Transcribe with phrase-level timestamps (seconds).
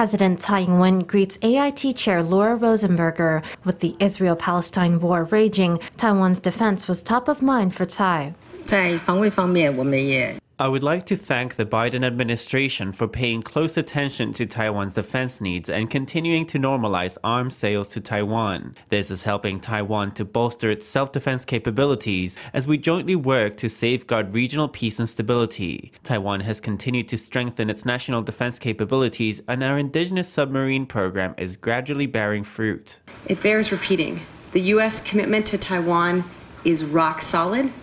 [0.00, 3.42] President Tsai Ing-wen greets AIT Chair Laura Rosenberger.
[3.64, 8.34] With the Israel-Palestine war raging, Taiwan's defense was top of mind for Tsai.
[8.66, 14.93] 在防卫方面，我们也 I would like to thank the Biden administration for paying close attention to Taiwan's
[14.93, 18.75] defense needs and continuing to normalize arms sales to Taiwan.
[18.89, 23.69] This is helping Taiwan to bolster its self defense capabilities as we jointly work to
[23.69, 25.91] safeguard regional peace and stability.
[26.03, 31.57] Taiwan has continued to strengthen its national defense capabilities, and our indigenous submarine program is
[31.57, 32.99] gradually bearing fruit.
[33.25, 34.19] It bears repeating.
[34.51, 35.01] The U.S.
[35.01, 36.23] commitment to Taiwan
[36.65, 37.73] is rock solid,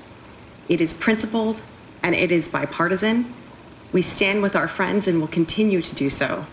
[0.69, 1.61] it is principled,
[2.03, 3.33] and it is bipartisan.
[3.93, 6.45] We stand with our friends and will continue to do so.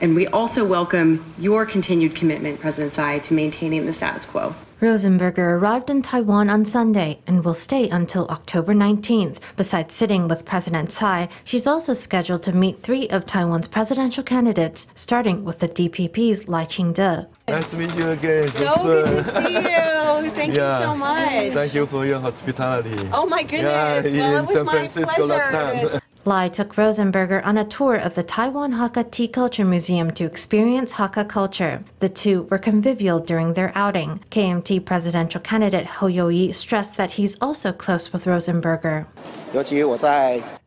[0.00, 4.54] And we also welcome your continued commitment, President Tsai, to maintaining the status quo.
[4.80, 9.38] Rosenberger arrived in Taiwan on Sunday and will stay until October 19th.
[9.56, 14.88] Besides sitting with President Tsai, she's also scheduled to meet three of Taiwan's presidential candidates,
[14.96, 17.26] starting with the DPP's Lai Ching-te.
[17.48, 18.48] Nice to meet you again.
[18.48, 20.30] So good to see you.
[20.30, 20.78] Thank Yeah.
[20.78, 21.50] you so much.
[21.50, 22.96] Thank you for your hospitality.
[23.12, 24.14] Oh my Yeah, goodness.
[24.14, 25.88] well, in it was San my Francisco last pleasure.
[25.88, 26.00] time.
[26.24, 30.92] Lai took Rosenberger on a tour of the Taiwan Hakka Tea Culture Museum to experience
[30.92, 31.82] Hakka culture.
[31.98, 34.20] The two were convivial during their outing.
[34.30, 39.06] KMT presidential candidate Hou Yu-ih stressed that he's also close with Rosenberger.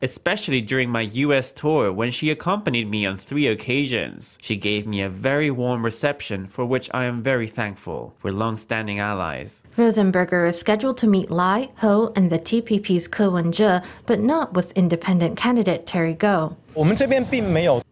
[0.02, 5.02] Especially during my US tour, when she accompanied me on three occasions, she gave me
[5.02, 8.16] a very warm reception for which I am very thankful.
[8.22, 9.64] We're long standing allies.
[9.76, 14.72] Rosenberger is scheduled to meet Lai, Hou, and the TPP's Ko Wen-je, but not with
[14.74, 16.56] independent candidate Terry Gou.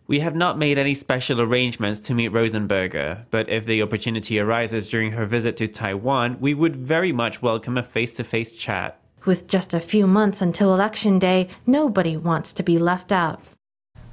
[0.07, 4.89] We have not made any special arrangements to meet Rosenberger, but if the opportunity arises
[4.89, 8.99] during her visit to Taiwan, we would very much welcome a face to face chat.
[9.25, 13.41] With just a few months until Election Day, nobody wants to be left out.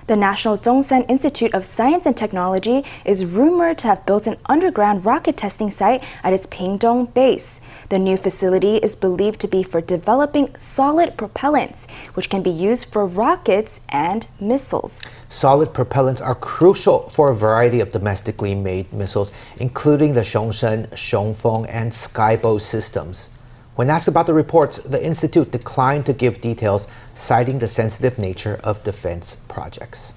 [0.06, 5.04] The National Zhongshan Institute of Science and Technology is rumored to have built an underground
[5.04, 7.60] rocket testing site at its Pingdong base.
[7.88, 12.92] The new facility is believed to be for developing solid propellants, which can be used
[12.92, 15.00] for rockets and missiles.
[15.28, 21.66] Solid propellants are crucial for a variety of domestically made missiles, including the Xiongsheng, Xiongfeng,
[21.68, 23.30] and Skybow systems.
[23.76, 28.60] When asked about the reports, the Institute declined to give details, citing the sensitive nature
[28.64, 30.12] of defense projects.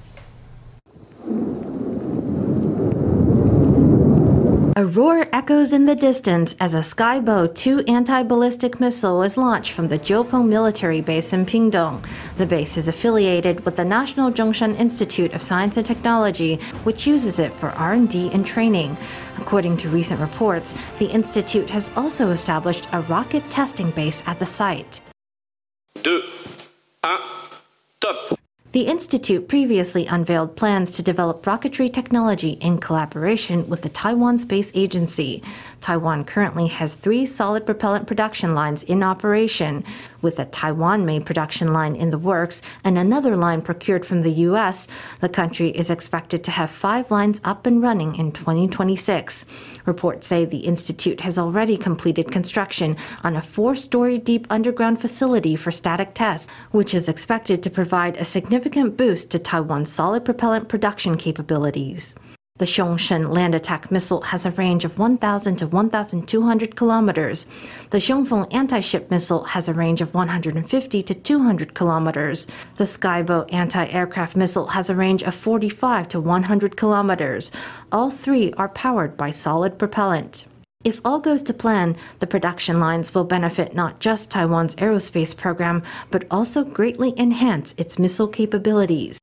[4.76, 9.72] A roar echoes in the distance as a Skybow 2 anti ballistic missile is launched
[9.72, 12.04] from the Jiupeng military base in Pingdong.
[12.38, 17.38] The base is affiliated with the National Zhongshan Institute of Science and Technology, which uses
[17.38, 18.98] it for R&D and training.
[19.38, 24.48] According to recent reports, the institute has also established a rocket testing base at the
[24.48, 25.02] site.
[26.02, 26.24] Deux,
[27.04, 27.20] un,
[28.02, 28.40] top.
[28.74, 34.72] The Institute previously unveiled plans to develop rocketry technology in collaboration with the Taiwan Space
[34.74, 35.44] Agency.
[35.84, 39.84] Taiwan currently has three solid propellant production lines in operation,
[40.22, 44.32] with a Taiwan made production line in the works and another line procured from the
[44.48, 44.88] U.S.
[45.20, 49.46] The country is expected to have five lines up and running in 2026.
[49.86, 55.58] Reports say the Institute has already completed construction on a four story deep underground facility
[55.58, 60.70] for static tests, which is expected to provide a significant boost to Taiwan's solid propellant
[60.70, 62.16] production capabilities.
[62.58, 67.48] The Xiongsheng land attack missile has a range of 1,000 to 1,200 kilometers.
[67.90, 72.46] The Xiongfeng anti ship missile has a range of 150 to 200 kilometers.
[72.78, 77.50] The Skybow anti aircraft missile has a range of 45 to 100 kilometers.
[77.92, 80.46] All three are powered by solid propellant.
[80.84, 85.82] If all goes to plan, the production lines will benefit not just Taiwan's aerospace program,
[86.12, 89.18] but also greatly enhance its missile capabilities.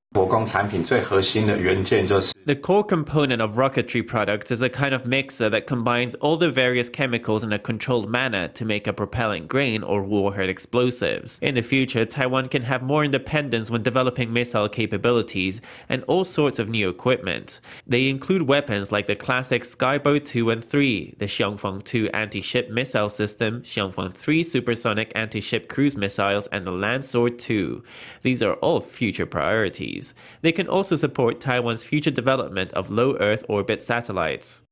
[2.45, 6.51] The core component of rocketry products is a kind of mixer that combines all the
[6.51, 11.39] various chemicals in a controlled manner to make a propellant grain or warhead explosives.
[11.41, 16.59] In the future, Taiwan can have more independence when developing missile capabilities and all sorts
[16.59, 17.61] of new equipment.
[17.87, 23.11] They include weapons like the classic Skybow 2 and 3, the Xiongfeng 2 anti-ship missile
[23.11, 27.85] system, Xiongfeng 3 supersonic anti-ship cruise missiles, and the Landsword 2.
[28.23, 30.00] These are all future priorities.
[30.43, 34.63] They can also support Taiwan's future development of low Earth orbit satellites.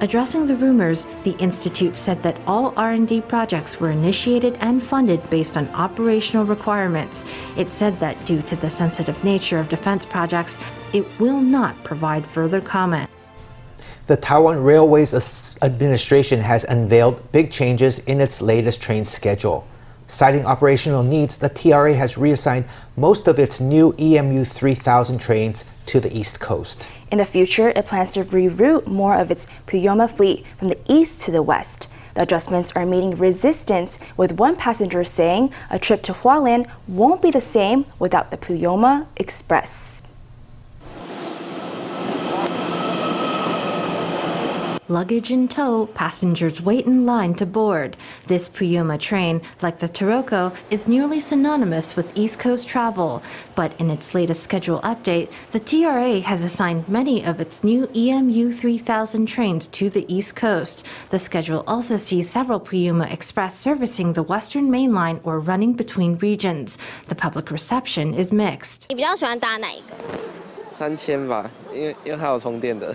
[0.00, 5.56] Addressing the rumors, the institute said that all R&D projects were initiated and funded based
[5.56, 7.24] on operational requirements.
[7.56, 10.58] It said that due to the sensitive nature of defense projects,
[10.92, 13.08] it will not provide further comment.
[14.06, 19.66] The Taiwan Railways Administration has unveiled big changes in its latest train schedule.
[20.08, 22.66] Citing operational needs, the TRA has reassigned
[22.96, 26.88] most of its new EMU 3000 trains to the East Coast.
[27.10, 31.22] In the future, it plans to reroute more of its Puyuma fleet from the east
[31.22, 31.88] to the west.
[32.14, 37.30] The adjustments are meeting resistance, with one passenger saying a trip to Hualien won't be
[37.30, 39.95] the same without the Puyuma Express.
[44.87, 47.95] Luggage in tow, passengers wait in line to board.
[48.27, 53.21] This Puyuma train, like the Taroko, is nearly synonymous with East Coast travel.
[53.55, 58.51] But in its latest schedule update, the TRA has assigned many of its new EMU
[58.51, 60.85] 3000 trains to the East Coast.
[61.09, 66.17] The schedule also sees several Puyuma Express servicing the Western Main Line or running between
[66.17, 66.77] regions.
[67.07, 68.87] The public reception is mixed.
[68.89, 69.95] 你比较喜欢搭哪一个？
[70.73, 72.93] 三千吧，因为因为它有充电的。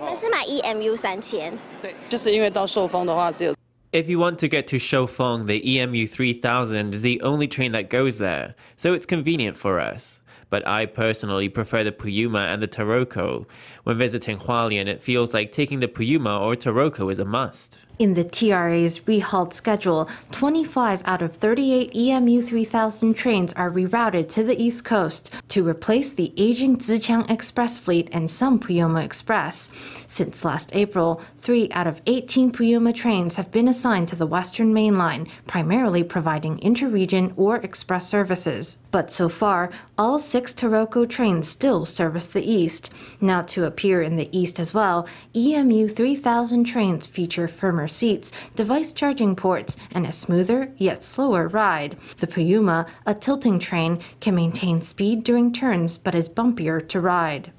[0.00, 1.56] 那是买 EMU 三千。
[1.82, 3.54] 对，就是因为到寿丰的话只有。
[3.90, 8.18] If you want to get to Shoufeng, the EMU 3000 is the only train that goes
[8.18, 10.20] there, so it's convenient for us.
[10.50, 13.46] But I personally prefer the Puyuma and the Taroko.
[13.84, 17.78] When visiting Hualien, it feels like taking the Puyuma or Taroko is a must.
[17.99, 24.43] In the TRA's rehalt schedule, 25 out of 38 EMU 3000 trains are rerouted to
[24.43, 29.69] the East Coast to replace the aging Ziqiang Express fleet and some Puyuma Express.
[30.07, 34.73] Since last April, 3 out of 18 Puyuma trains have been assigned to the Western
[34.73, 38.79] Main Line, primarily providing interregion or express services.
[38.89, 42.91] But so far, all six Taroko trains still service the East.
[43.21, 48.91] Now to appear in the East as well, EMU 3000 trains feature firmer seats, device
[48.91, 51.97] charging ports, and a smoother yet slower ride.
[52.17, 57.51] The Puyuma, a tilting train, can maintain speed during turns but is bumpier to ride.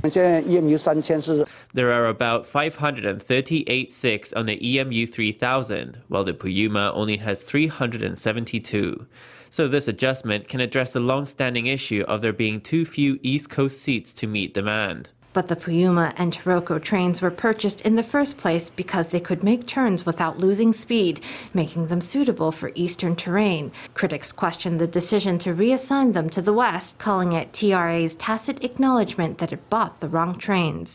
[1.72, 9.06] There are about 538 six on the EMU 3000, while the Puyuma only has 372.
[9.50, 13.80] So this adjustment can address the long-standing issue of there being too few East Coast
[13.80, 15.10] seats to meet demand.
[15.34, 19.42] But the Puyuma and Taroko trains were purchased in the first place because they could
[19.42, 21.20] make turns without losing speed,
[21.52, 23.72] making them suitable for eastern terrain.
[23.94, 29.38] Critics questioned the decision to reassign them to the west, calling it TRA's tacit acknowledgement
[29.38, 30.92] that it bought the wrong trains.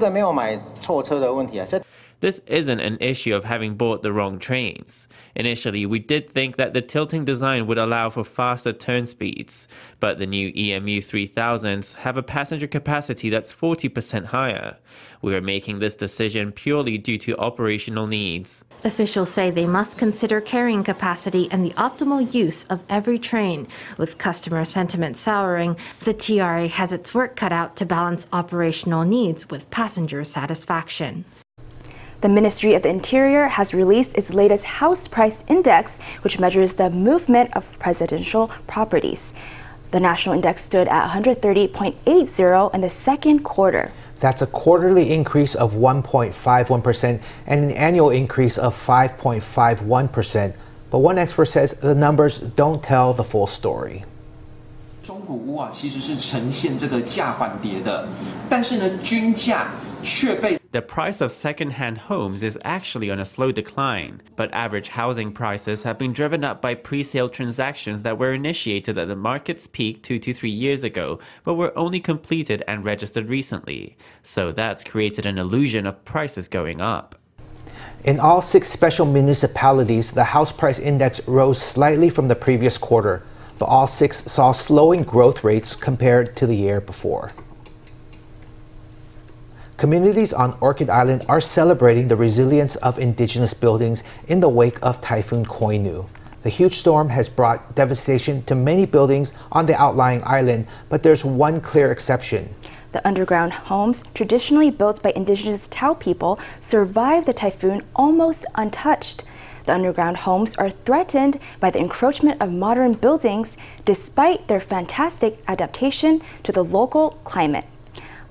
[2.21, 5.07] This isn't an issue of having bought the wrong trains.
[5.35, 9.69] Initially, we did think that the tilting design would allow for faster turn speeds,
[10.01, 14.77] but the new EMU 3000s have a passenger capacity that's 40% higher.
[15.21, 18.65] We are making this decision purely due to operational needs.
[18.83, 23.65] Officials say they must consider carrying capacity and the optimal use of every train.
[23.97, 29.49] With customer sentiment souring, the TRA has its work cut out to balance operational needs
[29.49, 31.23] with passenger satisfaction.
[32.20, 36.88] The Ministry of the Interior has released its latest house price index, which measures the
[36.88, 39.34] movement of presidential properties.
[39.90, 43.90] The national index stood at 130.80 in the second quarter.
[44.20, 50.54] That's a quarterly increase of 1.51% and an annual increase of 5.51%.
[50.90, 54.02] But one expert says the numbers don't tell the full story.
[55.02, 58.08] 中古屋啊，其实是呈现这个价缓跌的，
[58.48, 59.66] 但是呢，均价
[60.02, 65.81] 却被 the price of second-hand homes is actually on a slow decline, but average housing prices
[65.81, 70.19] have been driven up by pre-sale transactions that were initiated at the market's peak 2
[70.19, 73.97] to 3 years ago, but were only completed and registered recently.
[74.21, 77.15] So that's created an illusion of prices going up.
[78.03, 83.23] In all six special municipalities, the house price index rose slightly from the previous quarter
[83.59, 87.33] but all six saw slowing growth rates compared to the year before.
[89.79, 94.99] Communities on Orchid Island are celebrating the resilience of indigenous buildings in the wake of
[94.99, 96.05] Typhoon Koinu.
[96.43, 101.23] The huge storm has brought devastation to many buildings on the outlying island, but there's
[101.23, 102.53] one clear exception.
[102.91, 109.23] The underground homes, traditionally built by indigenous Tao people, survived the typhoon almost untouched.
[109.65, 113.55] The underground homes are threatened by the encroachment of modern buildings
[113.85, 117.63] despite their fantastic adaptation to the local climate.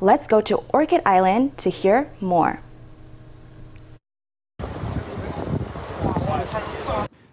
[0.00, 2.60] Let's go to Orchid Island to hear more.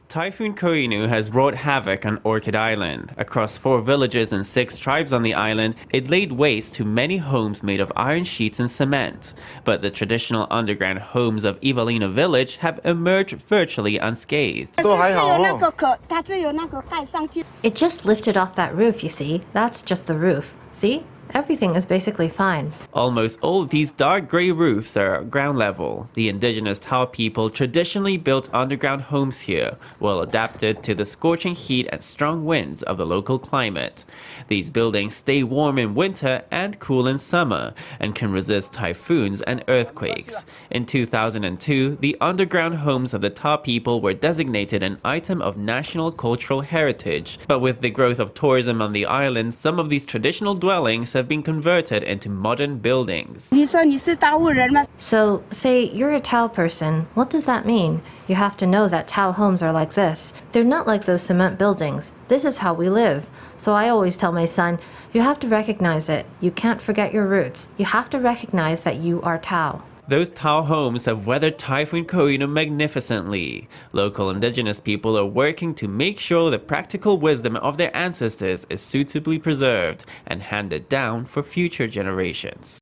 [0.10, 3.13] Typhoon Koinu has wrought havoc on Orchid Island.
[3.17, 7.62] Across four villages and six tribes on the island, it laid waste to many homes
[7.62, 9.34] made of iron sheets and cement.
[9.65, 14.79] But the traditional underground homes of Ivalino village have emerged virtually unscathed.
[17.62, 19.43] It just lifted off that roof, you see.
[19.51, 20.55] That's just the roof.
[20.72, 21.03] See?
[21.34, 22.72] Everything is basically fine.
[22.94, 26.10] Almost all of these dark gray roofs are ground level.
[26.13, 31.88] The indigenous Tao people traditionally built underground homes here, well adapted to the scorching heat
[31.91, 34.05] and strong winds of the local climate.
[34.48, 39.63] These buildings stay warm in winter and cool in summer, and can resist typhoons and
[39.67, 40.46] earthquakes.
[40.70, 46.12] In 2002, the underground homes of the Tao people were designated an item of national
[46.12, 47.39] cultural heritage.
[47.48, 51.27] But with the growth of tourism on the island, some of these traditional dwellings have
[51.27, 53.50] been converted into modern buildings.
[54.98, 58.03] So, say you're a Tao person, what does that mean?
[58.27, 60.34] You have to know that Tao homes are like this.
[60.51, 62.12] They're not like those cement buildings.
[62.27, 63.27] This is how we live.
[63.57, 64.79] So I always tell my son,
[65.13, 66.25] you have to recognize it.
[66.41, 67.69] You can't forget your roots.
[67.77, 69.81] You have to recognize that you are Tao.
[70.07, 73.67] Those Tao homes have weathered Typhoon Koinu magnificently.
[73.91, 78.81] Local indigenous people are working to make sure the practical wisdom of their ancestors is
[78.81, 82.77] suitably preserved and handed down for future generations.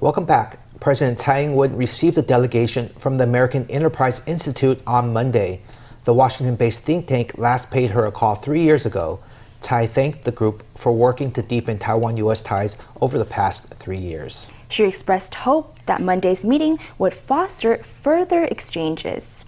[0.00, 0.58] Welcome back.
[0.80, 5.60] President Tsai Ing-wen received a delegation from the American Enterprise Institute on Monday.
[6.06, 9.20] The Washington-based think tank last paid her a call three years ago.
[9.60, 12.42] Tsai thanked the group for working to deepen Taiwan-U.S.
[12.42, 14.50] ties over the past three years.
[14.70, 19.44] She expressed hope that Monday's meeting would foster further exchanges.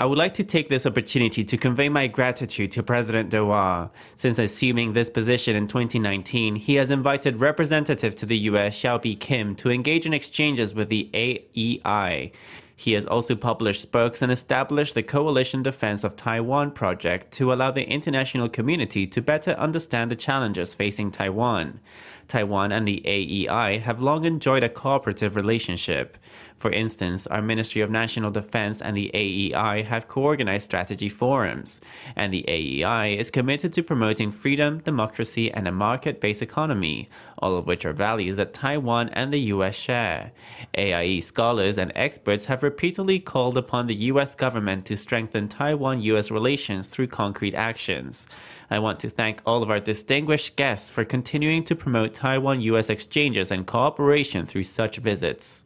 [0.00, 3.90] I would like to take this opportunity to convey my gratitude to President Doar.
[4.16, 9.54] Since assuming this position in 2019, he has invited representative to the US Hsiao Bi-khim
[9.56, 12.32] to engage in exchanges with the AEI.
[12.80, 17.70] He has also published books and established the Coalition Defense of Taiwan project to allow
[17.70, 21.80] the international community to better understand the challenges facing Taiwan.
[22.26, 26.16] Taiwan and the AEI have long enjoyed a cooperative relationship.
[26.60, 31.80] For instance, our Ministry of National Defense and the AEI have co-organized strategy forums,
[32.14, 37.66] and the AEI is committed to promoting freedom, democracy, and a market-based economy, all of
[37.66, 40.32] which are values that Taiwan and the US share.
[40.76, 46.88] AEI scholars and experts have repeatedly called upon the US government to strengthen Taiwan-US relations
[46.88, 48.28] through concrete actions.
[48.70, 52.90] I want to thank all of our distinguished guests for continuing to promote Taiwan US
[52.90, 55.64] exchanges and cooperation through such visits.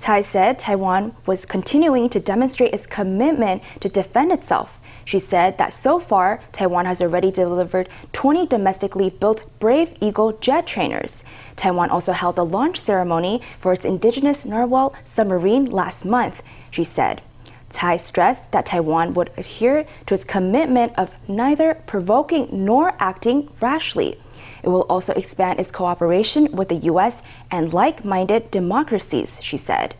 [0.00, 4.80] Tsai said Taiwan was continuing to demonstrate its commitment to defend itself.
[5.04, 10.66] She said that so far, Taiwan has already delivered 20 domestically built Brave Eagle jet
[10.66, 11.22] trainers.
[11.54, 17.20] Taiwan also held a launch ceremony for its indigenous Narwhal submarine last month, she said.
[17.68, 24.18] Tsai stressed that Taiwan would adhere to its commitment of neither provoking nor acting rashly.
[24.62, 27.22] It will also expand its cooperation with the U.S.
[27.50, 29.94] and like minded democracies, she said.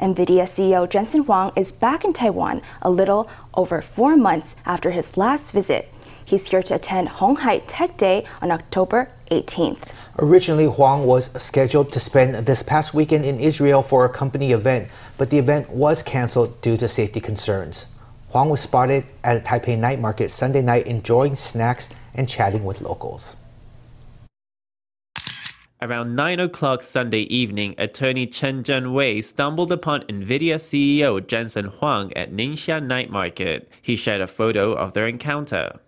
[0.00, 5.16] NVIDIA CEO Jensen Huang is back in Taiwan a little over four months after his
[5.16, 5.92] last visit.
[6.24, 9.90] He's here to attend Hon Hai Tech Day on October 18th.
[10.18, 14.88] Originally, Huang was scheduled to spend this past weekend in Israel for a company event,
[15.18, 17.86] but the event was canceled due to safety concerns.
[18.30, 22.80] Huang was spotted at a Taipei night market Sunday night enjoying snacks and chatting with
[22.80, 23.36] locals.
[25.82, 32.34] Around 9 o'clock Sunday evening, attorney Chen Zhenwei stumbled upon NVIDIA CEO Jensen Huang at
[32.34, 33.66] Ningxia Night Market.
[33.80, 35.80] He shared a photo of their encounter.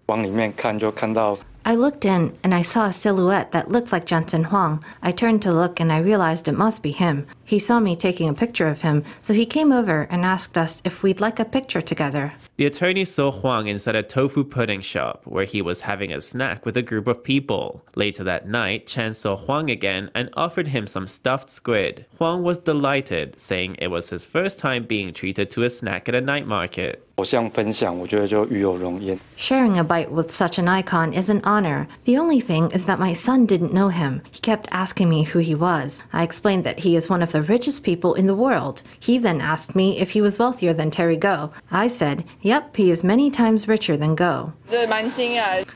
[1.66, 4.82] I looked in and I saw a silhouette that looked like Jensen Huang.
[5.02, 7.26] I turned to look and I realized it must be him.
[7.44, 10.80] He saw me taking a picture of him, so he came over and asked us
[10.84, 12.32] if we'd like a picture together.
[12.56, 16.64] The attorney saw Huang inside a tofu pudding shop where he was having a snack
[16.64, 17.84] with a group of people.
[17.94, 22.06] Later that night, Chen saw Huang again and offered him some stuffed squid.
[22.18, 26.14] Huang was delighted, saying it was his first time being treated to a snack at
[26.14, 27.06] a night market.
[29.36, 31.86] Sharing a bite with such an icon is an honor.
[32.04, 34.22] The only thing is that my son didn't know him.
[34.30, 36.02] He kept asking me who he was.
[36.12, 38.82] I explained that he is one of the richest people in the world.
[39.00, 41.50] He then asked me if he was wealthier than Terry Gou.
[41.70, 44.52] I said, Yep, he is many times richer than Gou.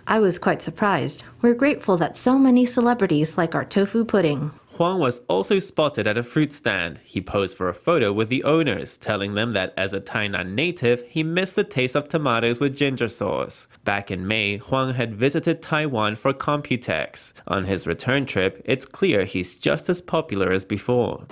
[0.07, 1.25] I was quite surprised.
[1.43, 4.51] We're grateful that so many celebrities like our tofu pudding.
[4.77, 7.01] Huang was also spotted at a fruit stand.
[7.03, 11.03] He posed for a photo with the owners, telling them that as a Tainan native,
[11.09, 13.69] he missed the taste of tomatoes with ginger sauce.
[13.85, 17.33] Back in May, Huang had visited Taiwan for Computex.
[17.49, 21.25] On his return trip, it's clear he's just as popular as before.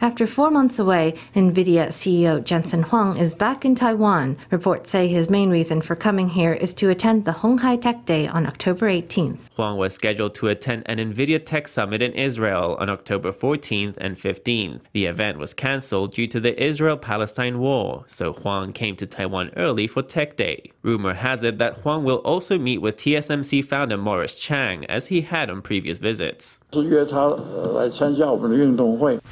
[0.00, 4.38] After four months away, NVIDIA CEO Jensen Huang is back in Taiwan.
[4.50, 8.06] Reports say his main reason for coming here is to attend the Hon Hai Tech
[8.06, 9.38] Day on October 18th.
[9.56, 13.96] Huang Huang was scheduled to attend an NVIDIA Tech Summit in Israel on October 14th
[13.96, 14.82] and 15th.
[14.92, 19.50] The event was cancelled due to the Israel Palestine war, so Huang came to Taiwan
[19.56, 20.70] early for Tech Day.
[20.86, 25.22] Rumor has it that Huang will also meet with TSMC founder Morris Chang, as he
[25.22, 26.60] had on previous visits.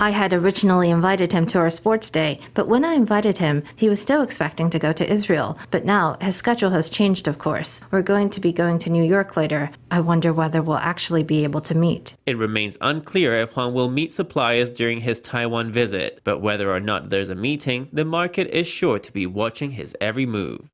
[0.01, 3.89] I had originally invited him to our sports day, but when I invited him, he
[3.89, 5.57] was still expecting to go to Israel.
[5.71, 7.83] But now his schedule has changed, of course.
[7.93, 9.71] We're going to be going to New York later.
[9.93, 12.17] I wonder whether we'll actually be able to meet.
[12.27, 16.81] It remains unclear if Huang will meet suppliers during his Taiwan visit, but whether or
[16.81, 20.69] not there's a meeting, the market is sure to be watching his every move.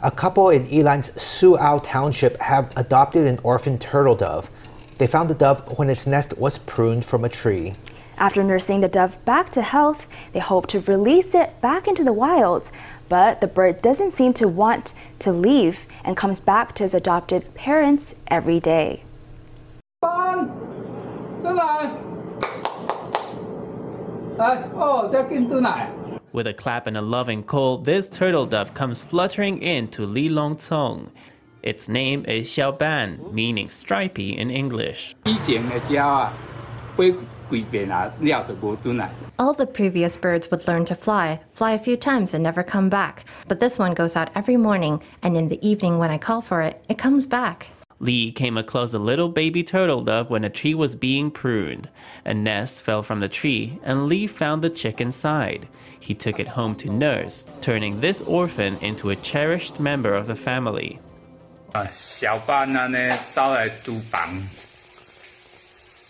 [0.00, 4.48] A couple in Yilan's Suao Township have adopted an orphan turtle dove.
[4.98, 7.74] They found the dove when its nest was pruned from a tree.
[8.16, 12.12] After nursing the dove back to health, they hope to release it back into the
[12.12, 12.70] wild.
[13.08, 17.52] But the bird doesn't seem to want to leave and comes back to his adopted
[17.54, 19.02] parents every day.
[26.32, 30.28] With a clap and a loving call, this turtle dove comes fluttering in to Li
[30.28, 31.10] Long Cong.
[31.62, 35.16] Its name is Xiao Ban, meaning stripy in English.
[39.38, 42.90] All the previous birds would learn to fly, fly a few times and never come
[42.90, 43.24] back.
[43.48, 46.60] But this one goes out every morning, and in the evening when I call for
[46.60, 47.68] it, it comes back.
[47.99, 51.89] Lee came across a little baby turtle dove when a tree was being pruned.
[52.25, 55.67] A nest fell from the tree, and Lee found the chick inside.
[55.99, 60.35] He took it home to nurse, turning this orphan into a cherished member of the
[60.35, 60.99] family.
[61.71, 64.47] 啊，小班啊呢，走来厨房，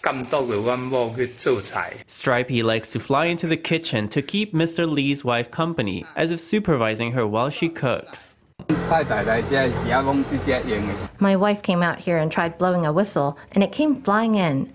[0.01, 1.93] 监督着阮某去做菜。
[2.07, 4.85] Stripey likes to fly into the kitchen to keep Mr.
[4.85, 8.35] Lee's wife company, as if supervising her while she cooks.
[11.18, 14.72] My wife came out here and tried blowing a whistle, and it came flying in.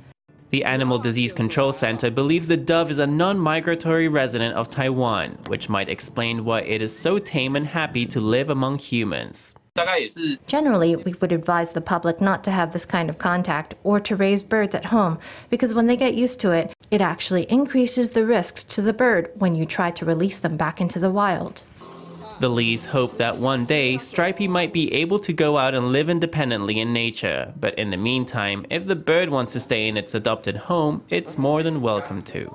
[0.50, 5.40] The Animal Disease Control Center believes the dove is a non migratory resident of Taiwan,
[5.48, 9.56] which might explain why it is so tame and happy to live among humans.
[10.46, 14.16] Generally, we would advise the public not to have this kind of contact or to
[14.16, 15.18] raise birds at home
[15.50, 19.32] because when they get used to it, it actually increases the risks to the bird
[19.34, 21.64] when you try to release them back into the wild.
[22.44, 26.10] The Lees hope that one day Stripey might be able to go out and live
[26.10, 30.14] independently in nature, but in the meantime, if the bird wants to stay in its
[30.14, 32.54] adopted home, it's more than welcome to.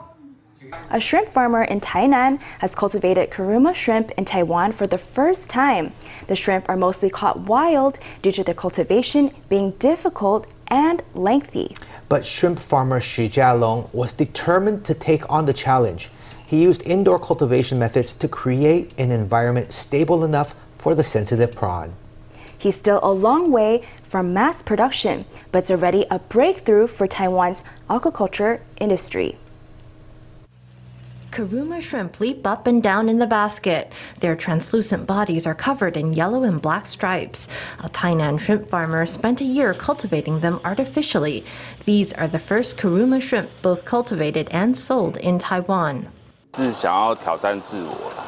[0.90, 5.94] A shrimp farmer in Tainan has cultivated kuruma shrimp in Taiwan for the first time.
[6.26, 11.74] The shrimp are mostly caught wild due to the cultivation being difficult and lengthy.
[12.10, 16.10] But shrimp farmer Xu Jialong was determined to take on the challenge.
[16.48, 21.92] He used indoor cultivation methods to create an environment stable enough for the sensitive prawn.
[22.56, 27.62] He's still a long way from mass production, but it's already a breakthrough for Taiwan's
[27.90, 29.36] aquaculture industry.
[31.30, 33.92] Kuruma shrimp leap up and down in the basket.
[34.20, 37.46] Their translucent bodies are covered in yellow and black stripes.
[37.80, 41.44] A Tainan shrimp farmer spent a year cultivating them artificially.
[41.84, 46.08] These are the first Kuruma shrimp both cultivated and sold in Taiwan.
[46.58, 48.27] 是想要挑战自我啦。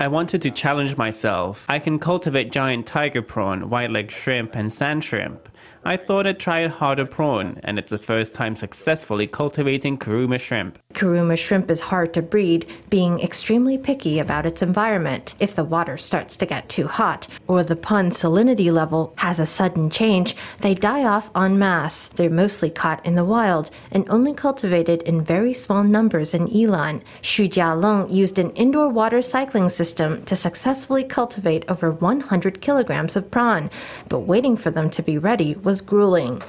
[0.00, 1.66] I wanted to challenge myself.
[1.68, 5.46] I can cultivate giant tiger prawn, white leg shrimp, and sand shrimp.
[5.84, 10.38] I thought I'd try a harder prawn, and it's the first time successfully cultivating Kuruma
[10.38, 10.78] shrimp.
[10.92, 15.34] Kuruma shrimp is hard to breed, being extremely picky about its environment.
[15.38, 19.46] If the water starts to get too hot, or the pond salinity level has a
[19.46, 22.08] sudden change, they die off en masse.
[22.08, 27.02] They're mostly caught in the wild and only cultivated in very small numbers in Yilan.
[27.22, 33.16] Xu Jialong used an indoor water cycling system system to successfully cultivate over 100 kilograms
[33.16, 33.68] of prawn,
[34.08, 36.40] but waiting for them to be ready was grueling.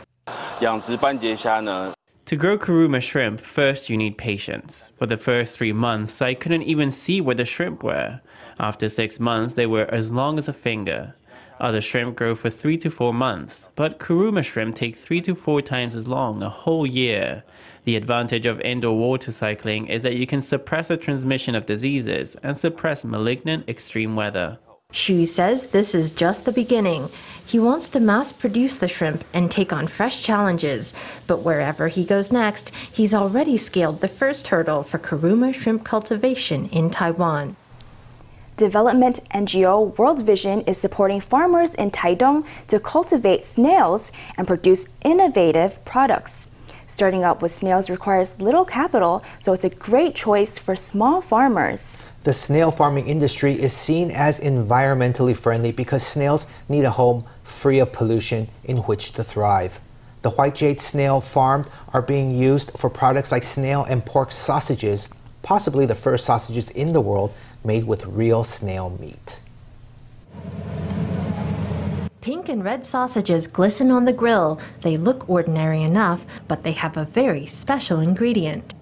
[2.25, 4.89] To grow kuruma shrimp, first you need patience.
[4.97, 8.21] For the first three months, I couldn't even see where the shrimp were.
[8.59, 11.15] After six months, they were as long as a finger.
[11.59, 15.61] Other shrimp grow for three to four months, but kuruma shrimp take three to four
[15.61, 17.43] times as long, a whole year.
[17.83, 22.35] The advantage of indoor water cycling is that you can suppress the transmission of diseases
[22.43, 24.59] and suppress malignant extreme weather.
[24.93, 27.09] Xu says this is just the beginning.
[27.43, 30.93] He wants to mass produce the shrimp and take on fresh challenges.
[31.27, 36.69] But wherever he goes next, he's already scaled the first hurdle for Kuruma shrimp cultivation
[36.69, 37.55] in Taiwan.
[38.57, 45.83] Development NGO World Vision is supporting farmers in Taidong to cultivate snails and produce innovative
[45.83, 46.47] products.
[46.93, 52.03] Starting up with snails requires little capital, so it's a great choice for small farmers.
[52.23, 57.79] The snail farming industry is seen as environmentally friendly because snails need a home free
[57.79, 59.79] of pollution in which to thrive.
[60.21, 65.07] The white jade snail farmed are being used for products like snail and pork sausages,
[65.43, 69.39] possibly the first sausages in the world made with real snail meat.
[72.21, 74.59] Pink and red sausages glisten on the grill.
[74.83, 78.75] They look ordinary enough, but they have a very special ingredient.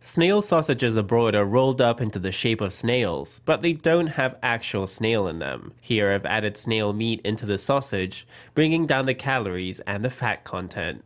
[0.00, 4.36] Snail sausages abroad are rolled up into the shape of snails, but they don't have
[4.42, 5.72] actual snail in them.
[5.80, 10.42] Here I've added snail meat into the sausage, bringing down the calories and the fat
[10.42, 11.04] content.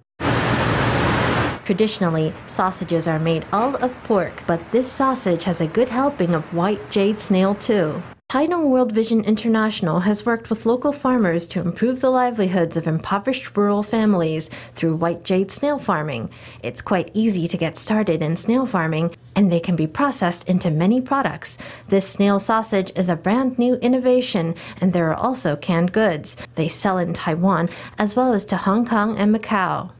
[1.66, 6.54] Traditionally, sausages are made all of pork, but this sausage has a good helping of
[6.54, 8.02] white jade snail too.
[8.34, 13.56] Taidong World Vision International has worked with local farmers to improve the livelihoods of impoverished
[13.56, 16.28] rural families through white jade snail farming.
[16.60, 20.72] It's quite easy to get started in snail farming, and they can be processed into
[20.72, 21.58] many products.
[21.86, 26.36] This snail sausage is a brand new innovation, and there are also canned goods.
[26.56, 29.92] They sell in Taiwan as well as to Hong Kong and Macau.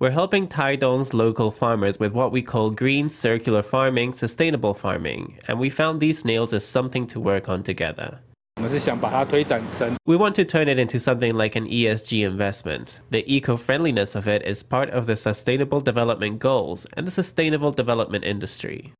[0.00, 5.60] We're helping Taidong's local farmers with what we call green circular farming, sustainable farming, and
[5.60, 8.18] we found these snails as something to work on together.
[10.04, 13.00] We want to turn it into something like an ESG investment.
[13.10, 17.70] The eco friendliness of it is part of the Sustainable Development Goals and the sustainable
[17.70, 18.92] development industry.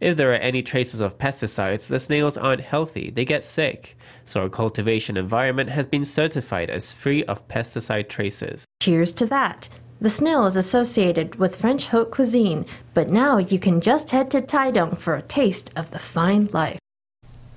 [0.00, 3.98] If there are any traces of pesticides, the snails aren't healthy, they get sick.
[4.30, 8.64] So our cultivation environment has been certified as free of pesticide traces.
[8.80, 9.68] Cheers to that!
[10.00, 12.64] The snail is associated with French haute cuisine,
[12.94, 16.78] but now you can just head to Taidong for a taste of the fine life.